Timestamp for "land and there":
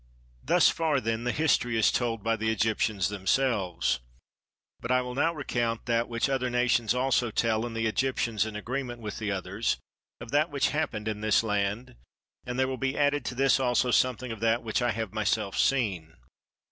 11.43-12.67